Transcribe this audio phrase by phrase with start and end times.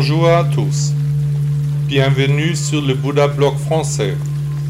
[0.00, 0.92] Bonjour à tous.
[1.88, 4.16] Bienvenue sur le Bouddha Blog français,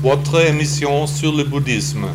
[0.00, 2.06] votre émission sur le bouddhisme.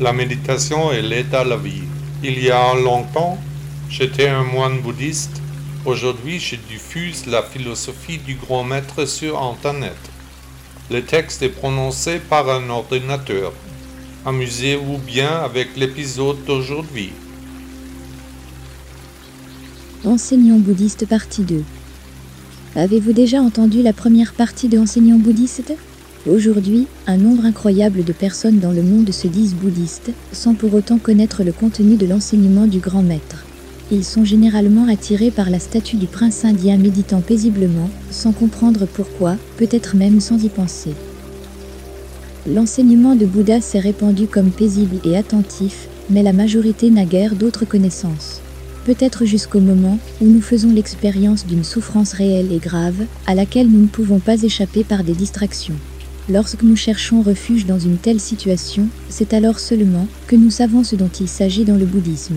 [0.00, 1.82] La méditation et l'aide à la vie.
[2.24, 3.36] Il y a longtemps,
[3.90, 5.42] j'étais un moine bouddhiste.
[5.84, 9.98] Aujourd'hui, je diffuse la philosophie du grand maître sur Internet.
[10.90, 13.52] Le texte est prononcé par un ordinateur.
[14.24, 17.12] Amusez-vous bien avec l'épisode d'aujourd'hui.
[20.06, 21.62] Enseignant bouddhiste partie 2
[22.76, 25.74] Avez-vous déjà entendu la première partie de Enseignant bouddhiste
[26.30, 30.98] Aujourd'hui, un nombre incroyable de personnes dans le monde se disent bouddhistes, sans pour autant
[30.98, 33.44] connaître le contenu de l'enseignement du grand maître.
[33.90, 39.34] Ils sont généralement attirés par la statue du prince indien méditant paisiblement, sans comprendre pourquoi,
[39.56, 40.92] peut-être même sans y penser.
[42.46, 47.64] L'enseignement de Bouddha s'est répandu comme paisible et attentif, mais la majorité n'a guère d'autres
[47.64, 48.39] connaissances.
[48.84, 53.82] Peut-être jusqu'au moment où nous faisons l'expérience d'une souffrance réelle et grave, à laquelle nous
[53.82, 55.76] ne pouvons pas échapper par des distractions.
[56.30, 60.96] Lorsque nous cherchons refuge dans une telle situation, c'est alors seulement que nous savons ce
[60.96, 62.36] dont il s'agit dans le bouddhisme.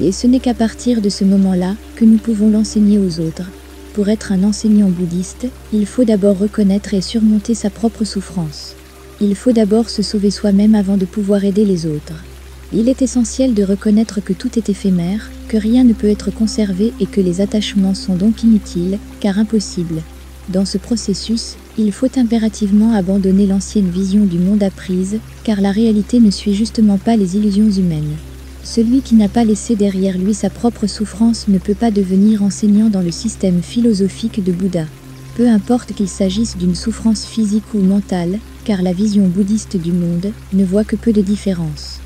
[0.00, 3.50] Et ce n'est qu'à partir de ce moment-là que nous pouvons l'enseigner aux autres.
[3.94, 8.74] Pour être un enseignant bouddhiste, il faut d'abord reconnaître et surmonter sa propre souffrance.
[9.20, 12.22] Il faut d'abord se sauver soi-même avant de pouvoir aider les autres.
[12.72, 16.92] Il est essentiel de reconnaître que tout est éphémère, que rien ne peut être conservé
[16.98, 20.02] et que les attachements sont donc inutiles, car impossibles.
[20.48, 26.18] Dans ce processus, il faut impérativement abandonner l'ancienne vision du monde apprise, car la réalité
[26.18, 28.16] ne suit justement pas les illusions humaines.
[28.64, 32.88] Celui qui n'a pas laissé derrière lui sa propre souffrance ne peut pas devenir enseignant
[32.88, 34.86] dans le système philosophique de Bouddha.
[35.36, 40.32] Peu importe qu'il s'agisse d'une souffrance physique ou mentale, car la vision bouddhiste du monde
[40.52, 42.00] ne voit que peu de différence.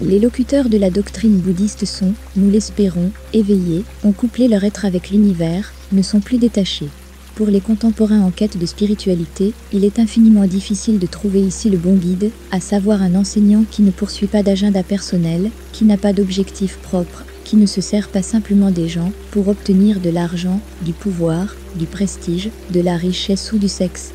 [0.00, 5.10] Les locuteurs de la doctrine bouddhiste sont, nous l'espérons, éveillés, ont couplé leur être avec
[5.10, 6.88] l'univers, ne sont plus détachés.
[7.34, 11.78] Pour les contemporains en quête de spiritualité, il est infiniment difficile de trouver ici le
[11.78, 16.12] bon guide, à savoir un enseignant qui ne poursuit pas d'agenda personnel, qui n'a pas
[16.12, 20.92] d'objectif propre, qui ne se sert pas simplement des gens pour obtenir de l'argent, du
[20.92, 24.12] pouvoir, du prestige, de la richesse ou du sexe.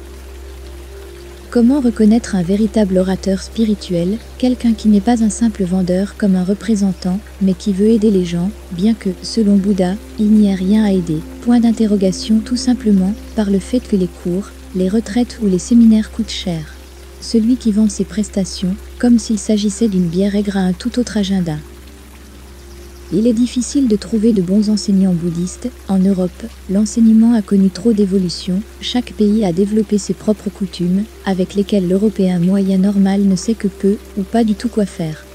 [1.54, 6.44] Comment reconnaître un véritable orateur spirituel, quelqu'un qui n'est pas un simple vendeur comme un
[6.44, 10.84] représentant, mais qui veut aider les gens, bien que, selon Bouddha, il n'y ait rien
[10.84, 11.20] à aider?
[11.44, 16.12] Point d'interrogation tout simplement par le fait que les cours, les retraites ou les séminaires
[16.12, 16.74] coûtent cher.
[17.22, 21.18] Celui qui vend ses prestations, comme s'il s'agissait d'une bière aigre à un tout autre
[21.18, 21.58] agenda.
[23.16, 25.70] Il est difficile de trouver de bons enseignants bouddhistes.
[25.88, 26.32] En Europe,
[26.72, 32.40] l'enseignement a connu trop d'évolutions, chaque pays a développé ses propres coutumes, avec lesquelles l'Européen
[32.40, 35.26] moyen normal ne sait que peu ou pas du tout quoi faire.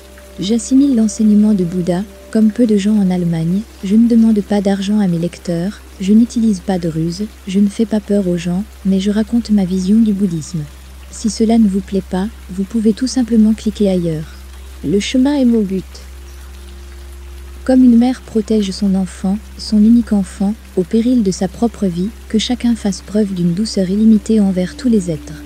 [0.40, 2.02] J'assimile l'enseignement de Bouddha,
[2.32, 6.12] comme peu de gens en Allemagne, je ne demande pas d'argent à mes lecteurs, je
[6.12, 9.64] n'utilise pas de ruse, je ne fais pas peur aux gens, mais je raconte ma
[9.64, 10.64] vision du bouddhisme.
[11.12, 14.34] Si cela ne vous plaît pas, vous pouvez tout simplement cliquer ailleurs.
[14.84, 15.84] Le chemin est mon but.
[17.68, 22.08] Comme une mère protège son enfant, son unique enfant, au péril de sa propre vie,
[22.30, 25.42] que chacun fasse preuve d'une douceur illimitée envers tous les êtres.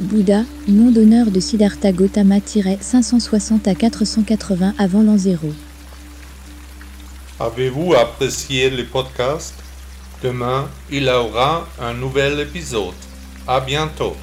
[0.00, 5.48] Bouddha, nom d'honneur de Siddhartha Gautama-560 à 480 avant l'an 0.
[7.40, 9.52] Avez-vous apprécié le podcast?
[10.22, 12.94] Demain, il y aura un nouvel épisode.
[13.46, 14.16] À bientôt.